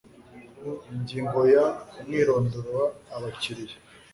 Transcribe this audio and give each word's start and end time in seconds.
ingingo 0.93 1.39
ya 1.55 1.65
umwirondoro 1.97 2.69
w 3.13 3.13
abakiriya 3.15 3.77